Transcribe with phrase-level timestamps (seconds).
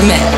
[0.00, 0.29] the mix.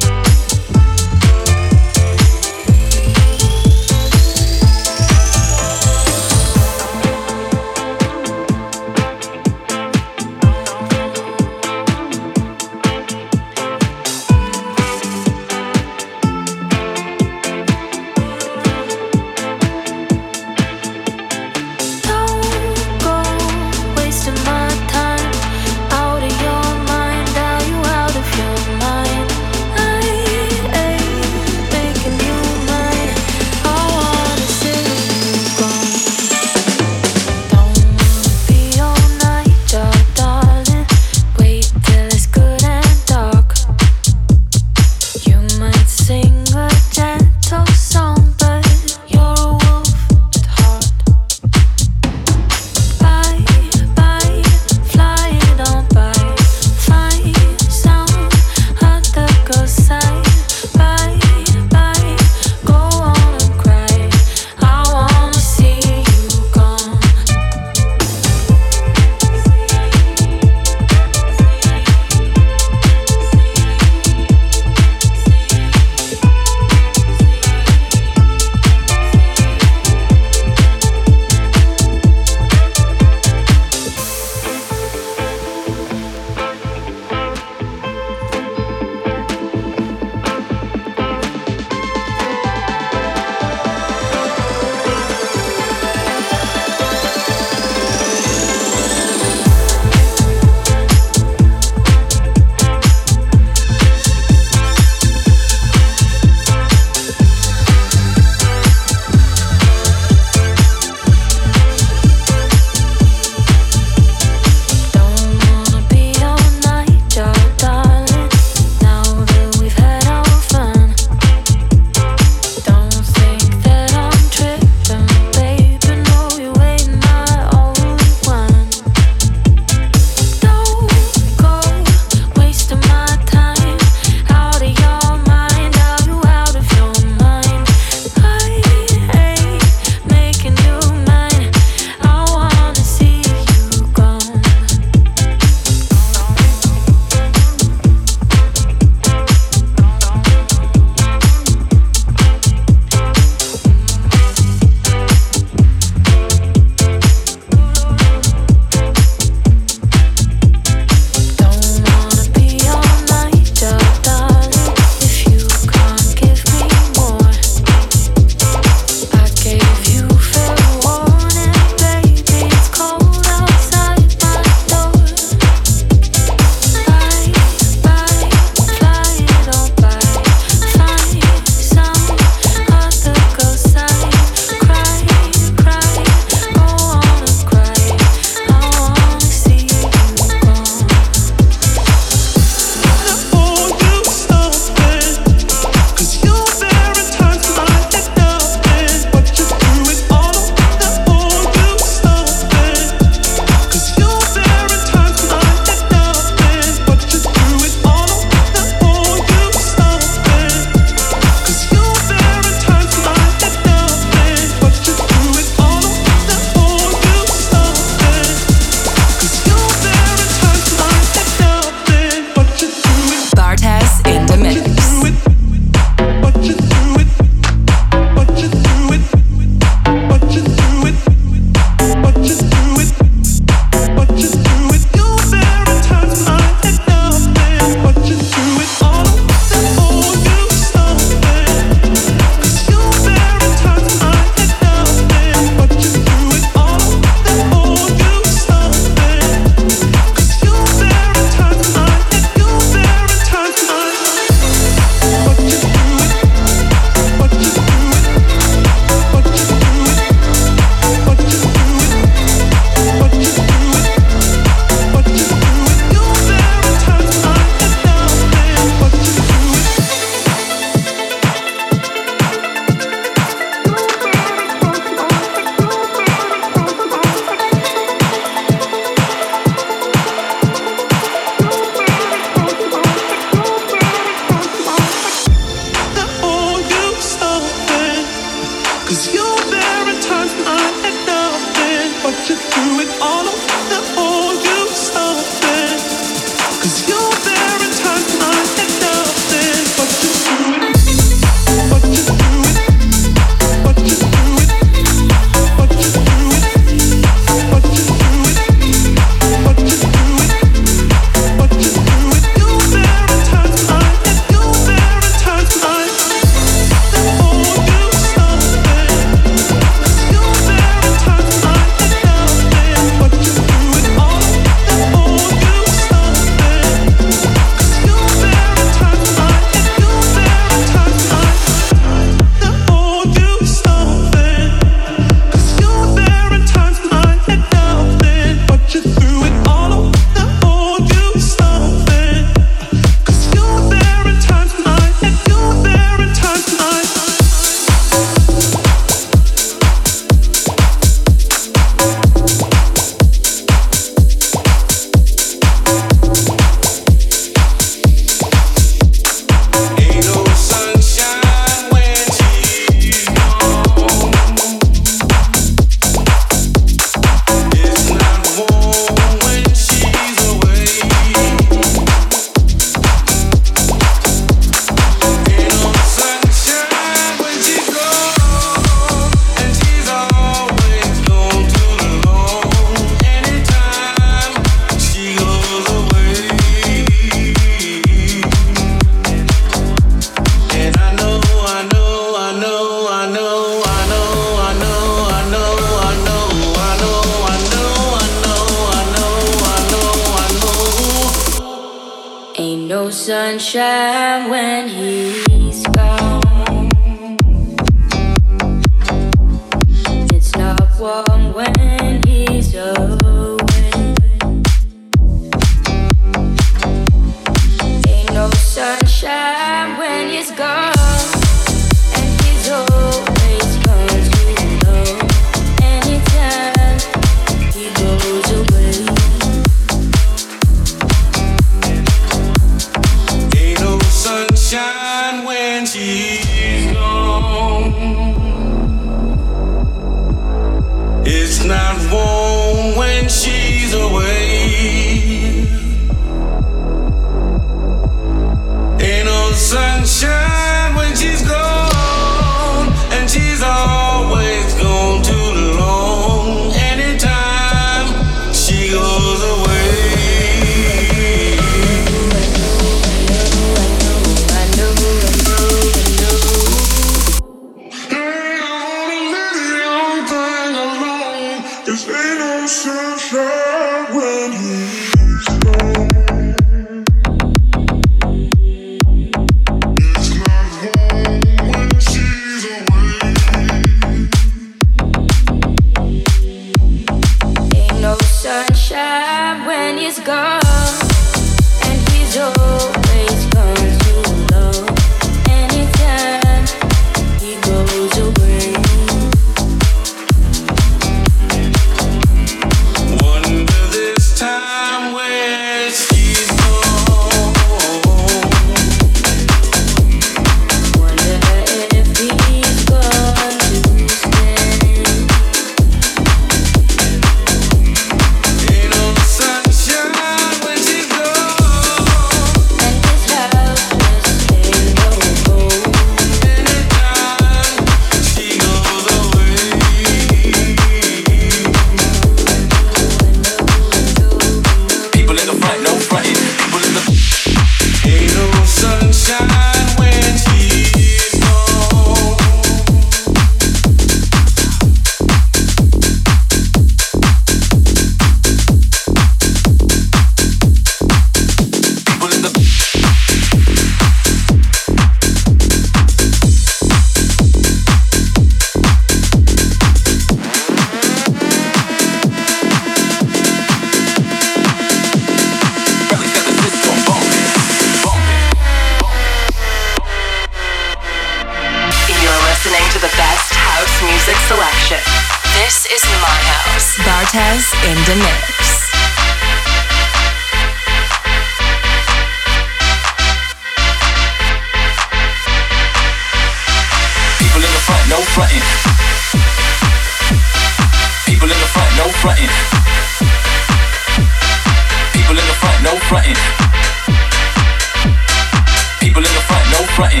[599.76, 600.00] frontin'.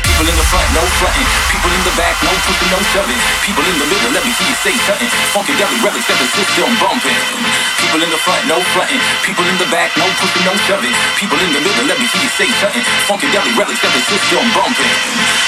[0.00, 1.28] People in the front, no fronting.
[1.52, 3.20] People in the back, no pushing, no shoving.
[3.44, 5.12] People in the middle, let me hear you say something.
[5.36, 7.20] Funkadelic relics that the system bumping.
[7.84, 9.02] People in the front, no fronting.
[9.28, 10.94] People in the back, no pushing, no shoving.
[11.20, 12.80] People in the middle, let me hear you say something.
[13.04, 14.92] Funkadelic relics that the system bumping.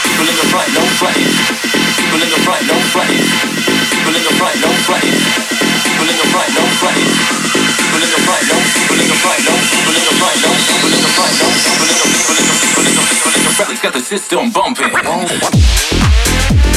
[0.04, 1.32] People in the front, no fronting.
[1.96, 3.24] People in the front, no fronting.
[3.88, 5.16] People in the front, no fronting.
[5.80, 7.63] People in the front, no fronting.
[13.84, 16.73] Got the system bumping.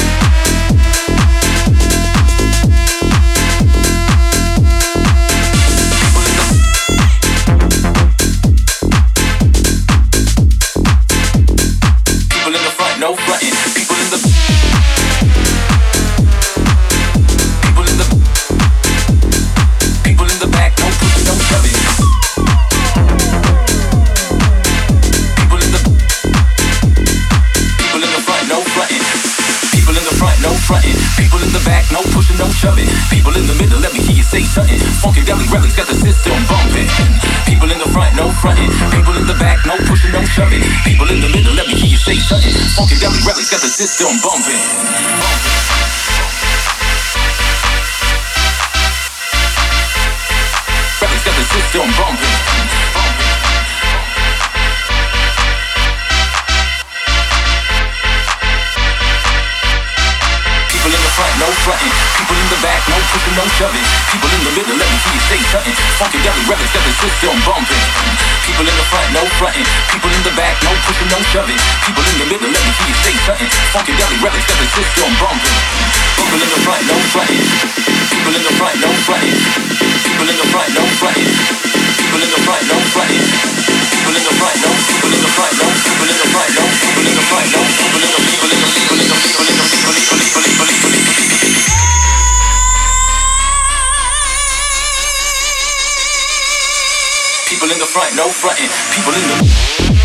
[34.38, 34.80] say something.
[35.02, 36.88] Funky Valley relics got the system bumping.
[37.46, 38.70] People in the front, no fronting.
[38.94, 40.62] People in the back, no pushing, no shoving.
[40.86, 42.54] People in the middle, let me hear you say something.
[42.78, 44.62] Funky Valley relics got the system bumping.
[51.02, 52.37] Relics got the system bumping.
[61.68, 61.92] strutting.
[62.16, 63.84] People in the back, no pushing, no shoving.
[64.08, 65.76] People in the middle, let me see you say something.
[66.00, 67.84] Funkadelic records, stepping system bumping.
[68.48, 69.68] People in the front, no fronting.
[69.92, 71.60] People in the back, no pushing, no shoving.
[71.84, 73.52] People in the middle, let me see you say something.
[73.76, 75.58] Funkadelic records, stepping system bumping.
[76.16, 77.44] People in the front, no fronting.
[78.16, 79.36] People in the front, no fronting.
[80.08, 81.32] People in the front, no fronting.
[82.00, 83.77] People in the front, no fronting.
[97.48, 98.70] People in the front, no fronting.
[98.94, 99.97] People in the.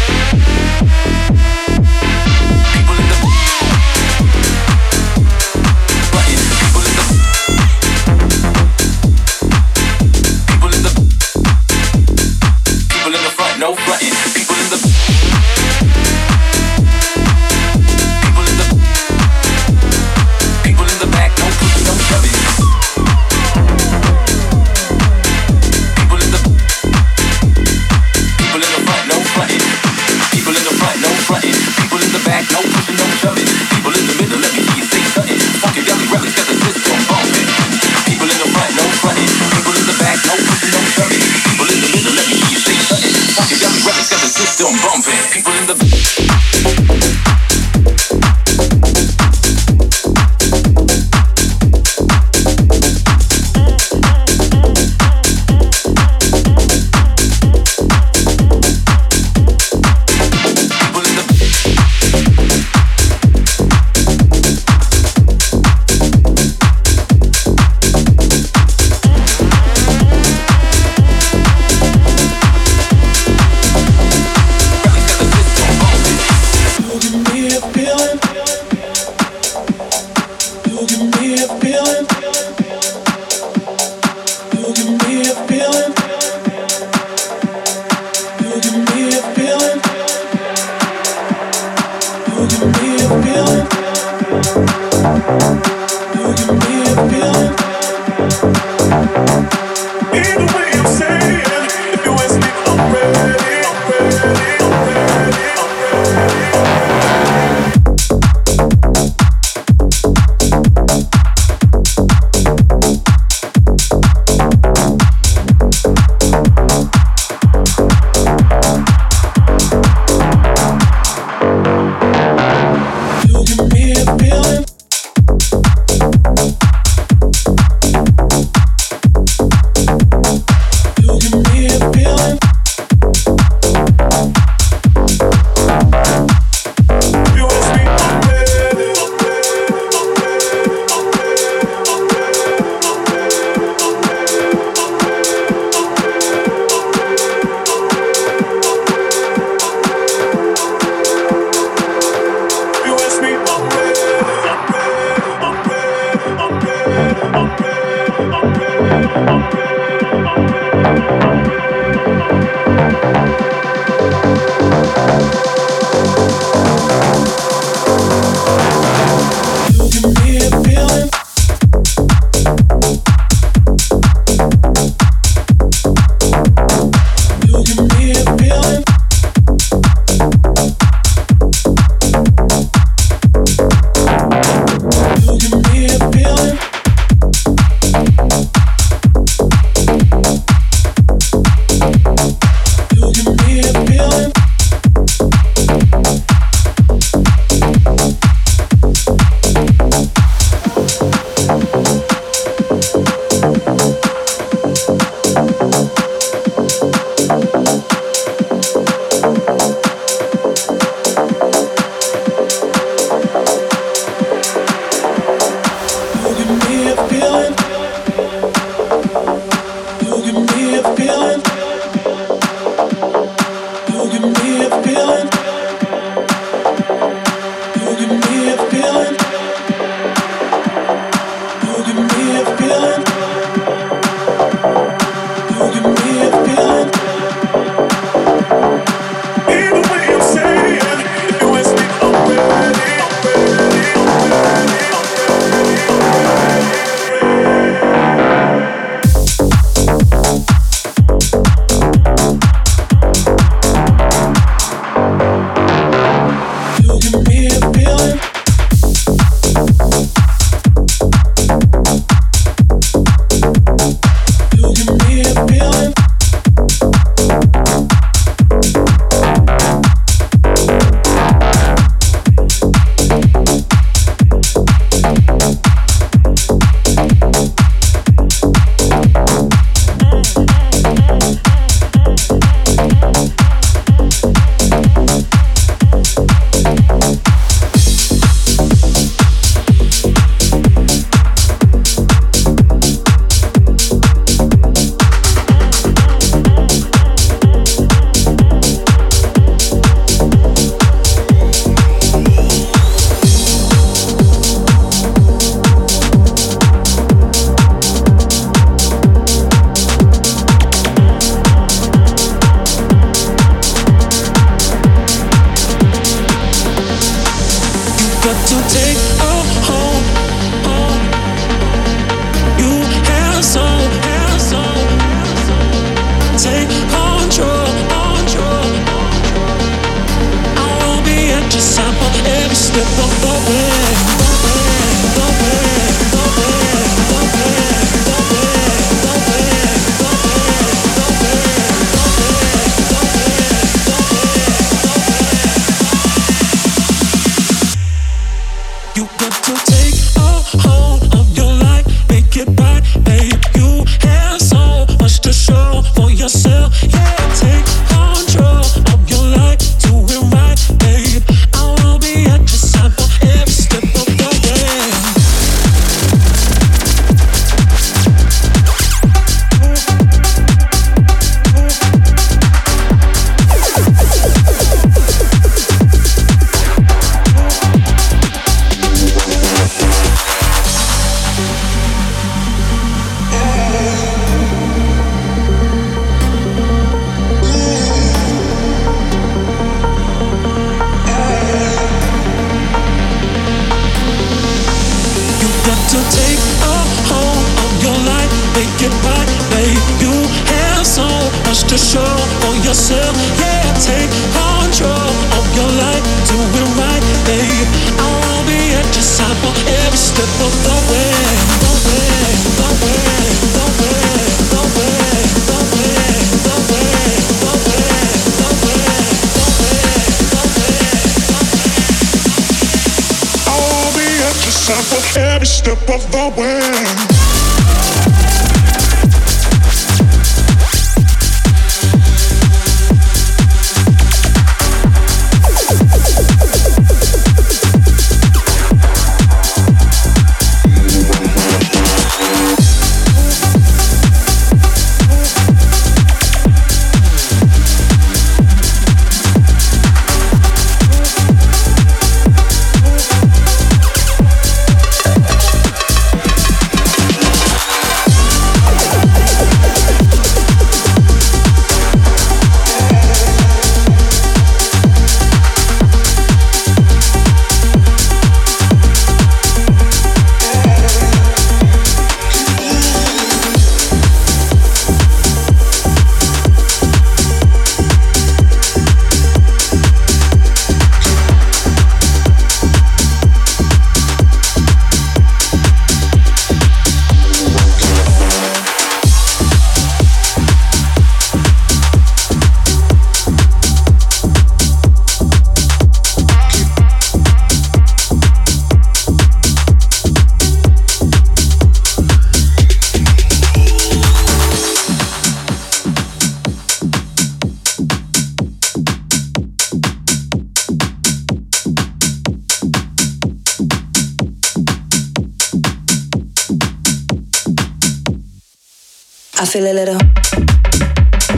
[519.53, 519.99] Feel a little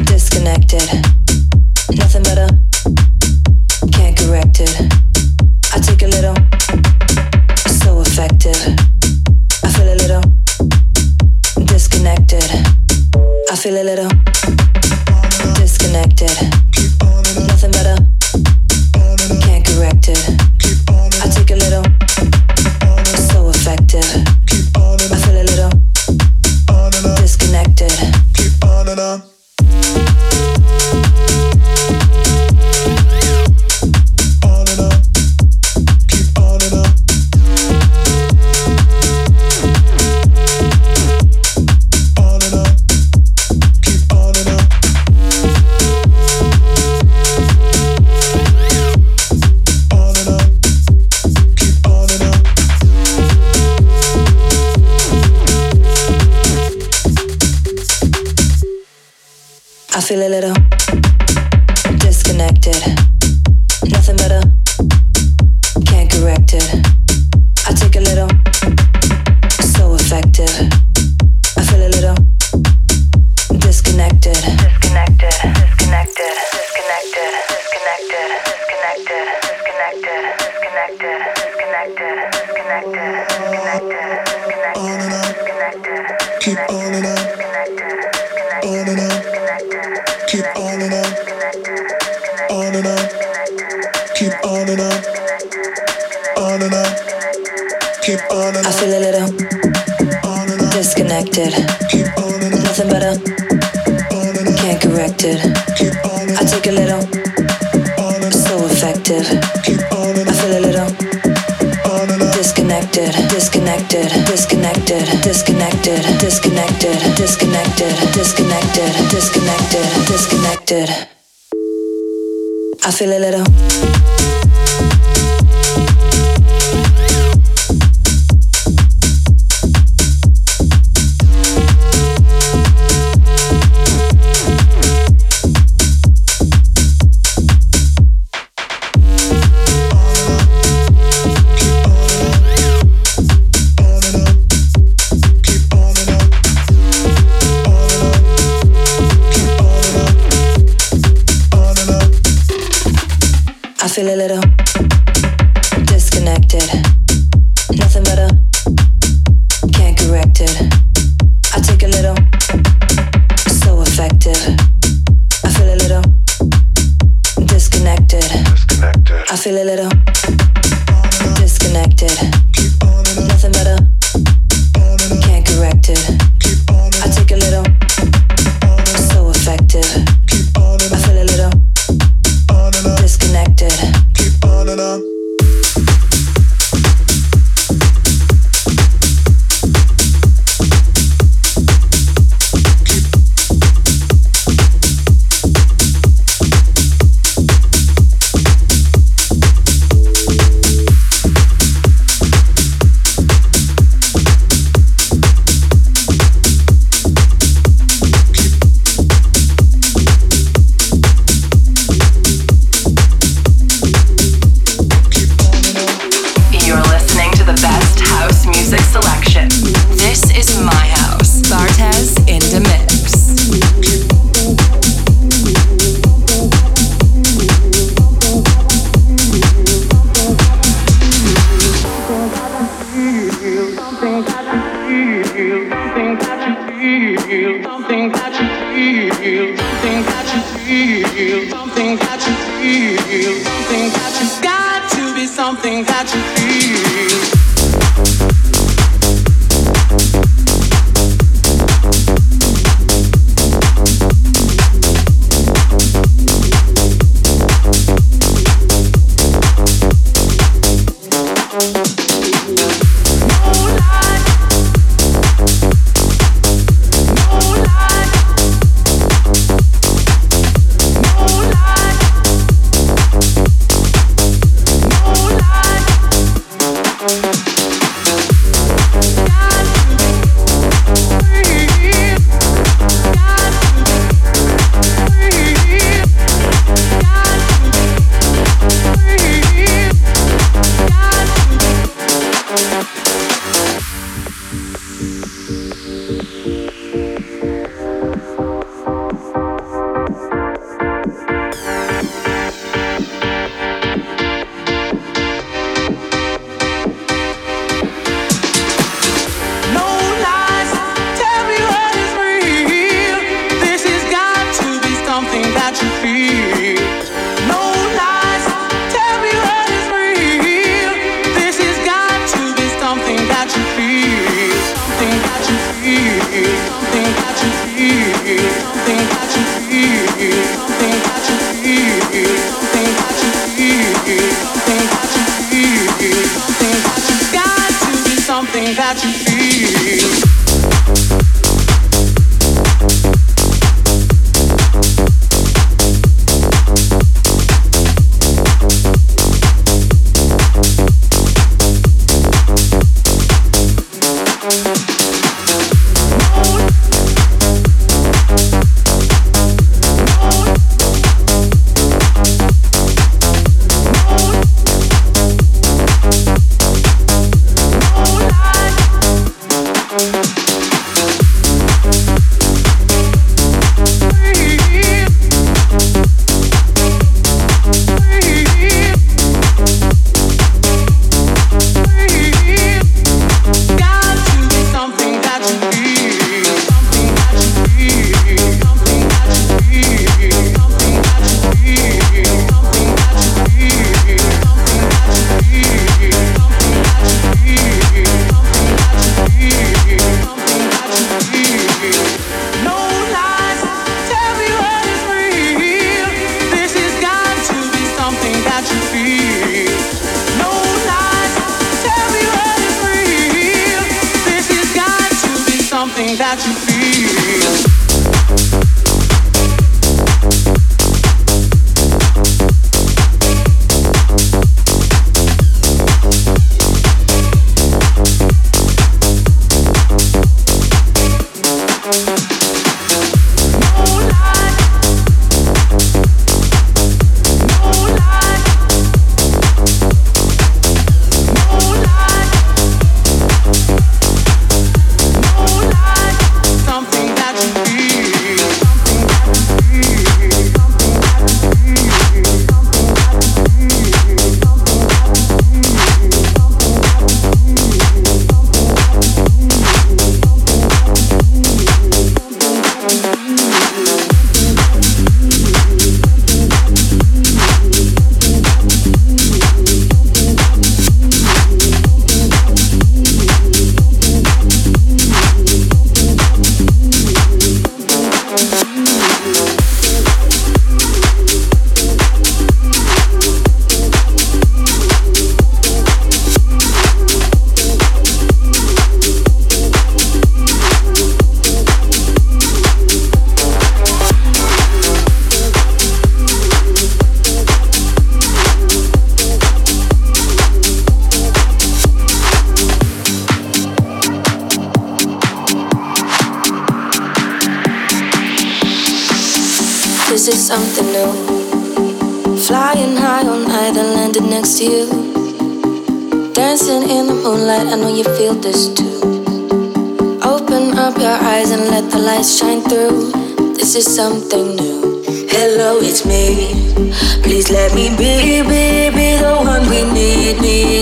[0.04, 0.86] disconnected.
[1.96, 2.46] Nothing better,
[3.90, 4.93] can't correct it.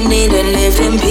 [0.08, 1.01] need a living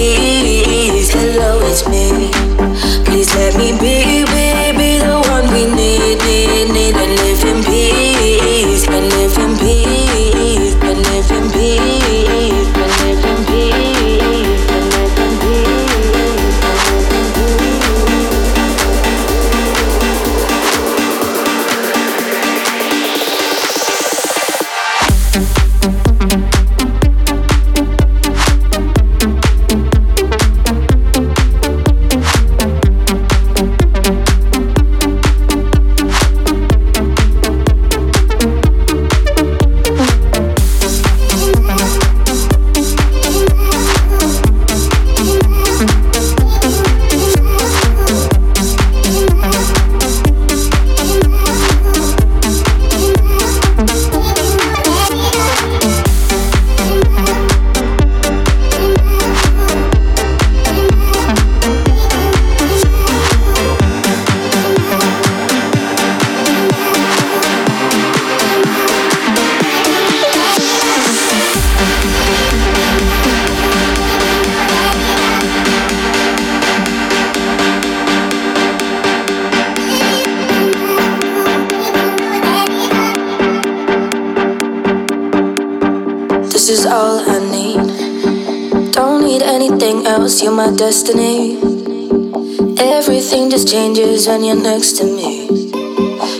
[94.22, 95.46] breeze when you're next to me.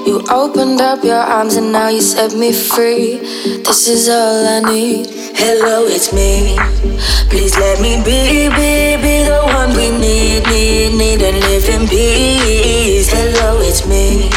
[0.07, 3.19] You opened up your arms and now you set me free.
[3.65, 5.07] This is all I need.
[5.35, 6.57] Hello, it's me.
[7.31, 11.89] Please let me be, be, be the one we need, need, need, and live in
[11.89, 13.11] peace.
[13.11, 14.29] Hello, it's me.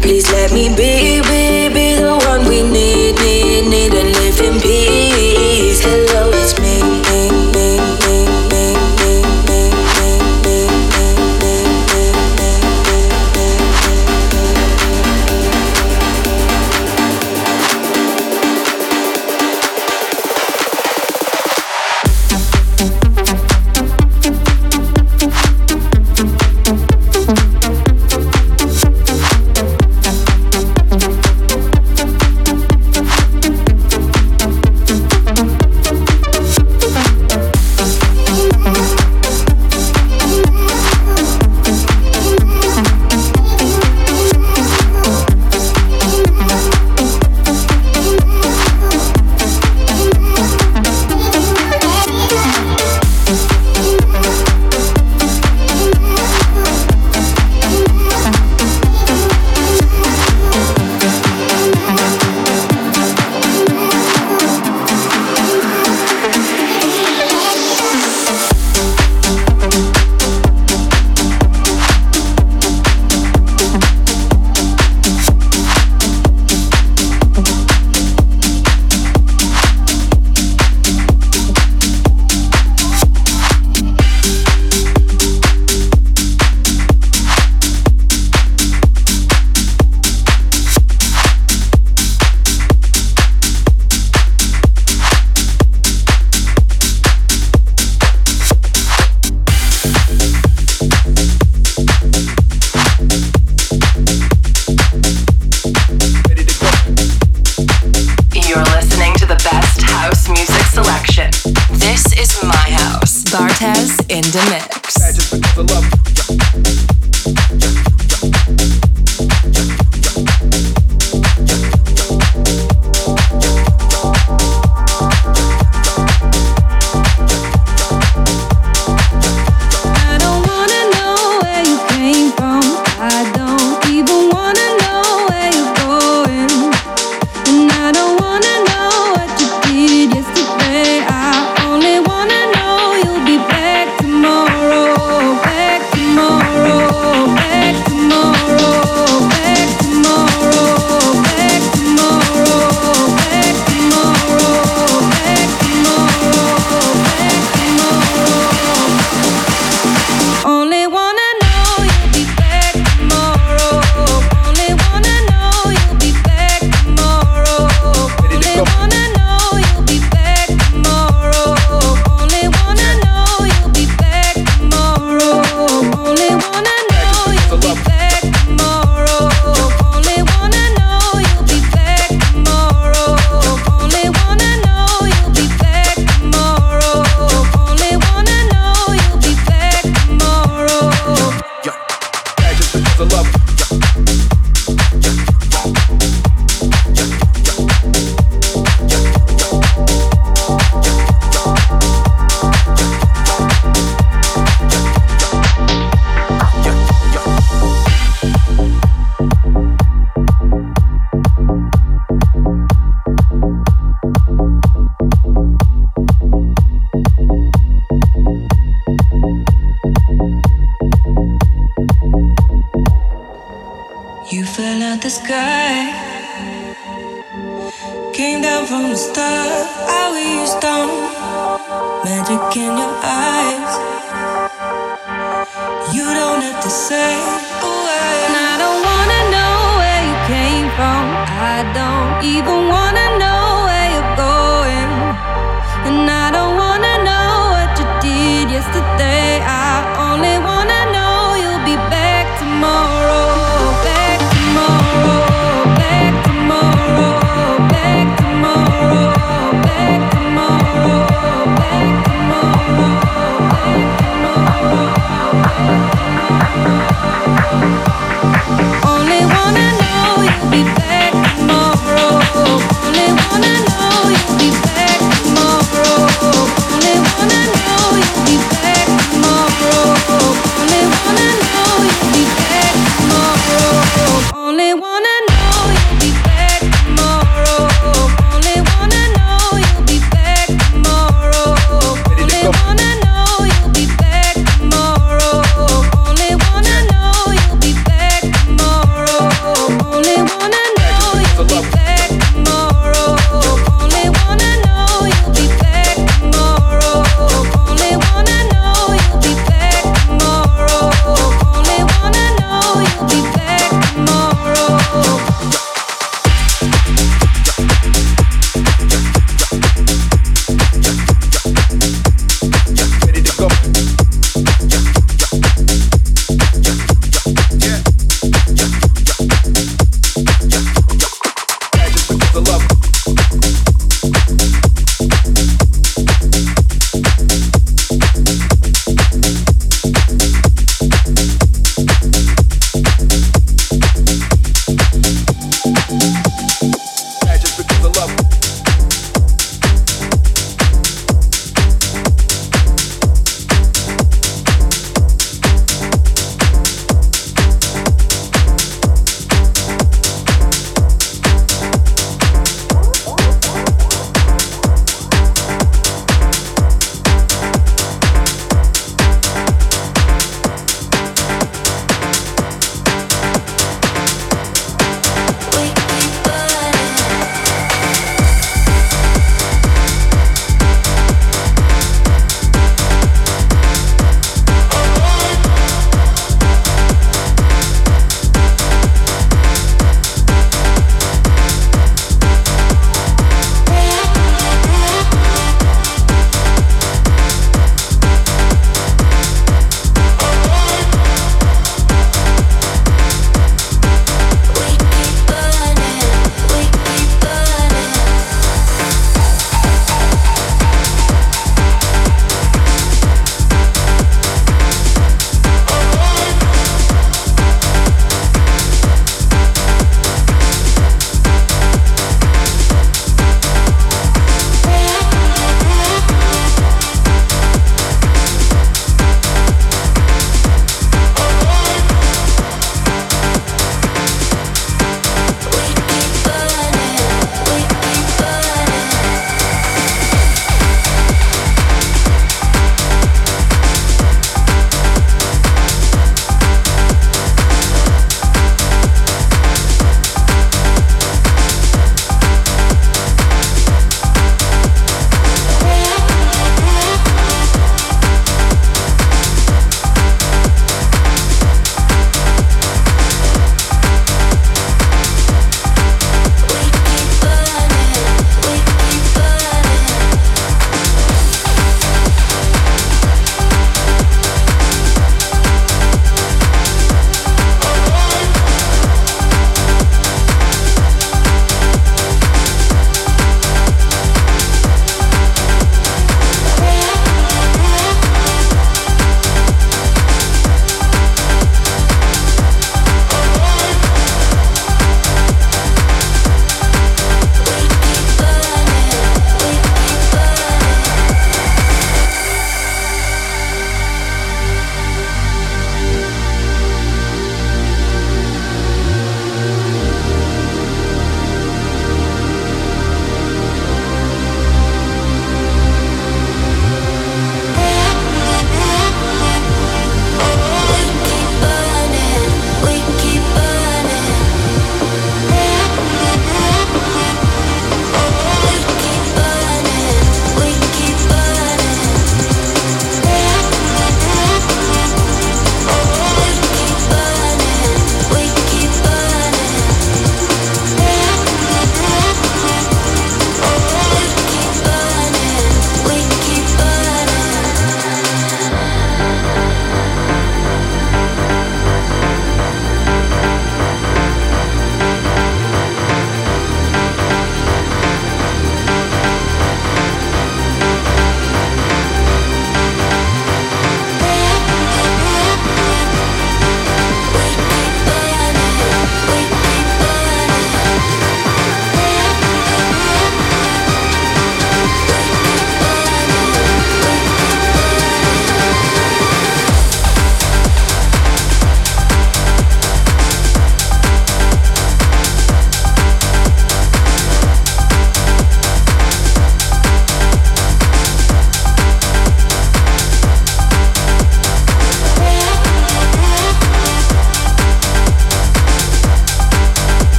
[0.00, 2.99] Please let me be, be, be the one we need.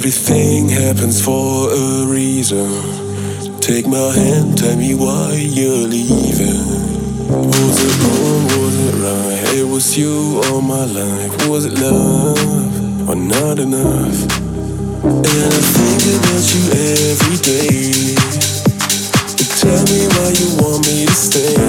[0.00, 2.70] Everything happens for a reason.
[3.60, 6.64] Take my hand, tell me why you're leaving.
[7.28, 8.44] Was it wrong?
[8.48, 9.54] Was it right?
[9.58, 11.46] It was you all my life.
[11.50, 14.16] Was it love or not enough?
[15.04, 18.16] And I think about you every day.
[19.36, 21.60] But tell me why you want me to stay.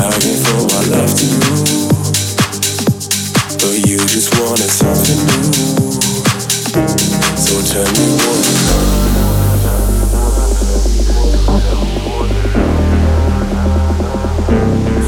[0.00, 1.92] I gave all my life to you,
[3.60, 5.20] but you just wanted something
[5.52, 7.13] new.
[7.44, 8.44] So tell me what.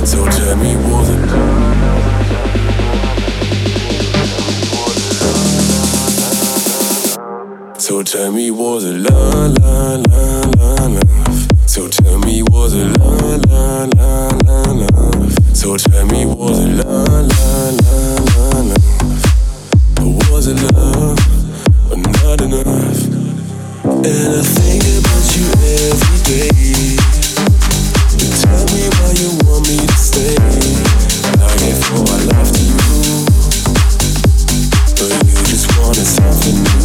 [0.06, 1.20] So tell me was it
[7.80, 11.00] So tell me was it la la la love
[11.64, 13.46] So tell me was it love
[15.56, 17.36] So tell me was it love
[20.36, 21.35] was it love
[22.26, 23.04] not enough.
[23.84, 25.46] And I think about you
[25.86, 26.98] every day.
[28.18, 30.34] You tell me why you want me to stay.
[31.38, 33.26] I gave all my life to you.
[34.98, 36.75] But you just wanted something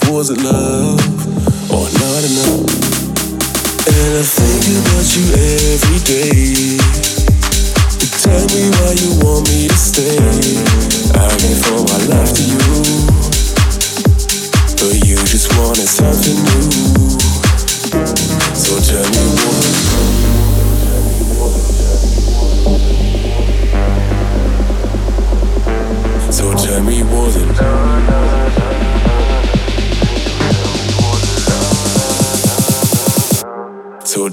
[0.00, 0.10] life.
[0.10, 1.00] Was it love
[1.70, 2.66] or not enough?
[3.86, 6.78] And I think about you every day.
[8.00, 10.18] You tell me why you want me to stay.
[11.14, 12.55] I gave all my life to you,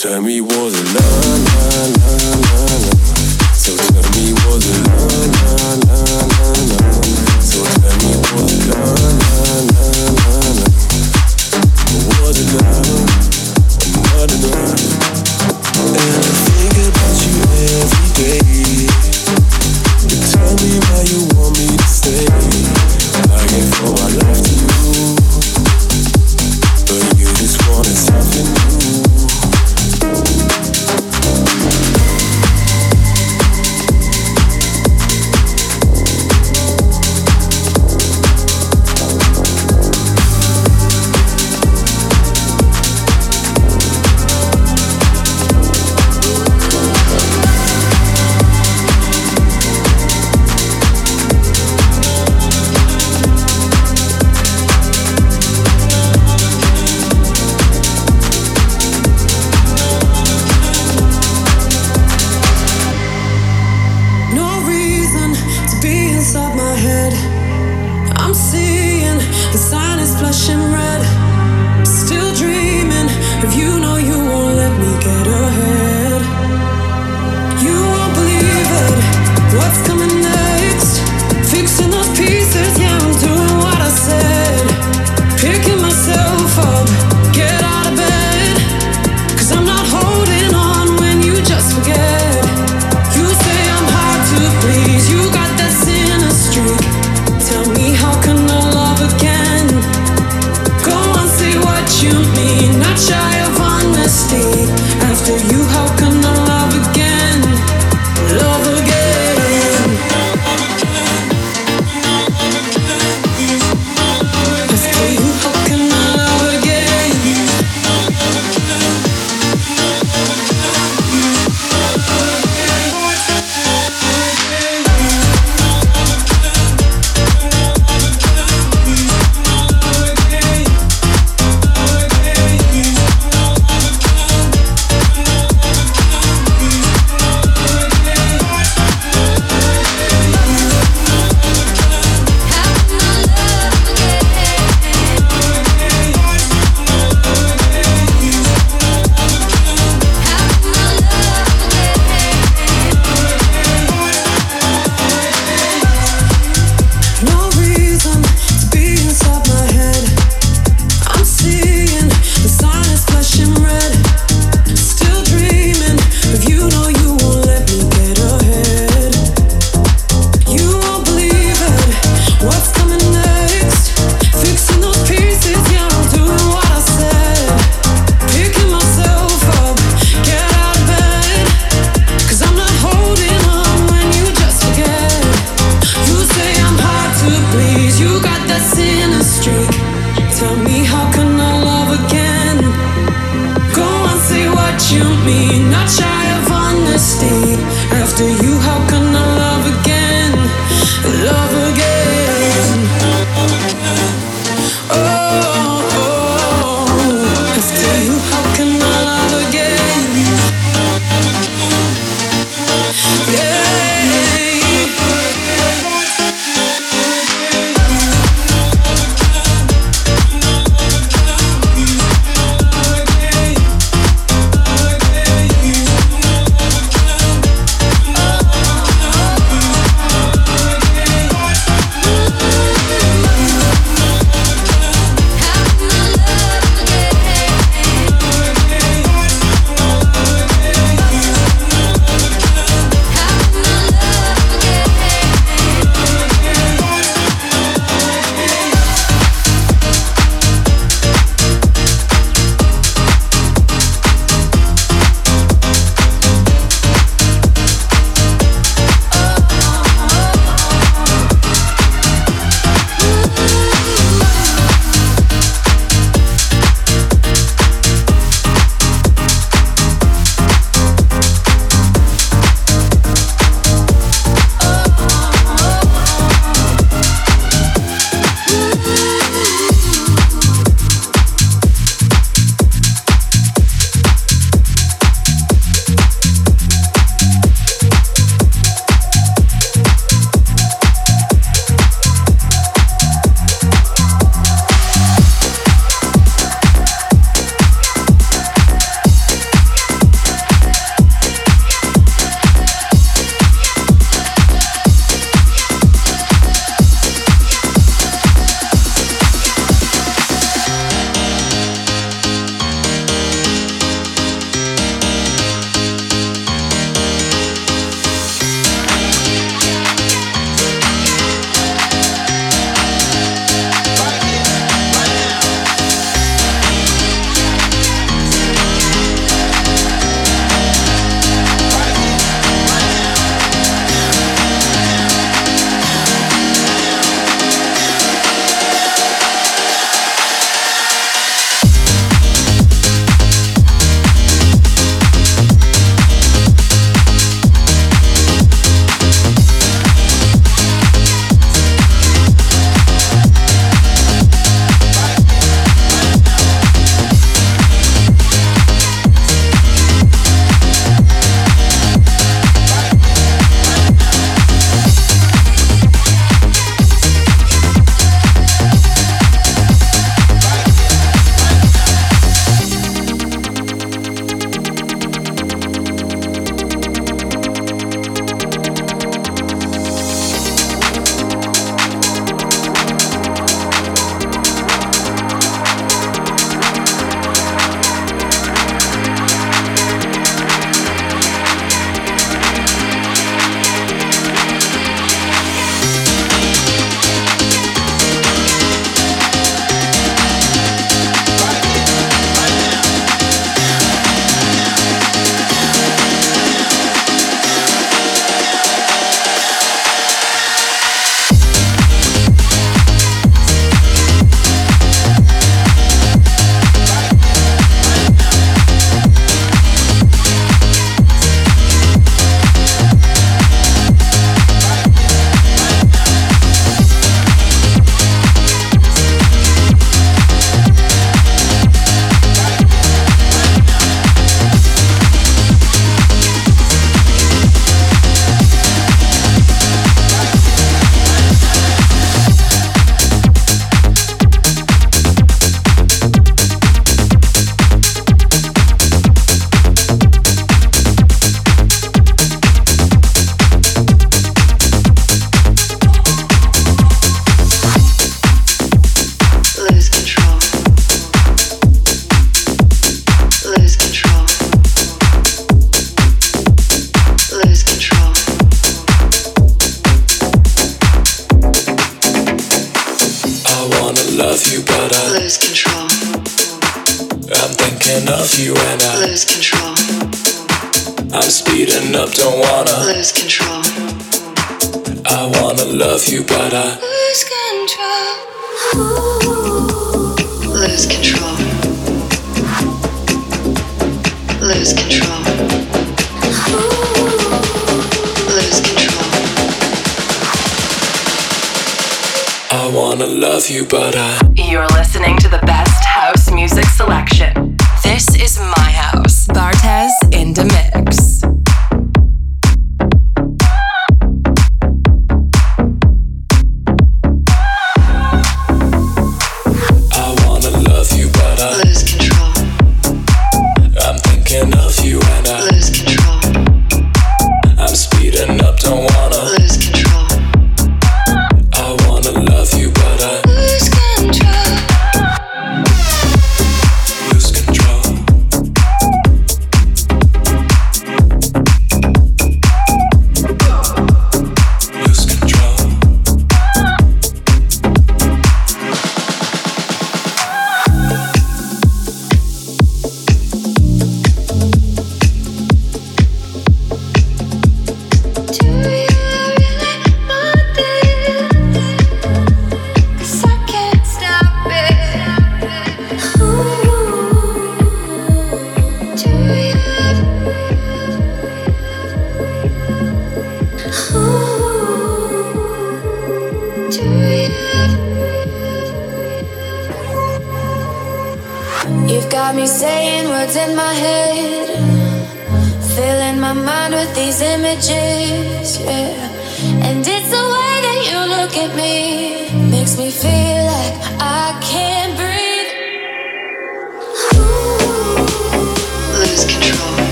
[0.00, 1.49] tell me was it la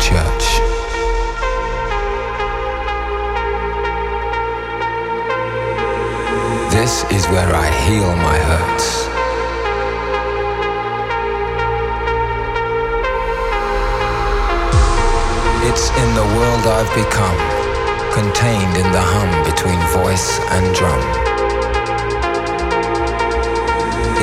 [0.00, 0.44] church.
[6.72, 9.10] This is where I heal my hurts.
[15.68, 17.38] It's in the world I've become,
[18.14, 21.02] contained in the hum between voice and drum.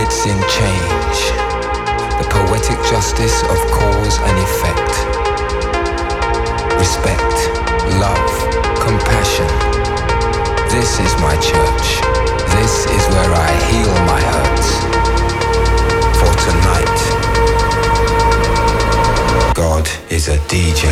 [0.02, 1.20] It's in change,
[2.20, 5.37] the poetic justice of cause and effect.
[6.78, 7.50] Respect,
[8.00, 8.32] love,
[8.80, 9.48] compassion.
[10.70, 12.02] This is my church.
[12.56, 14.70] This is where I heal my hurts.
[16.20, 17.00] For tonight,
[19.56, 20.88] God is a DJ.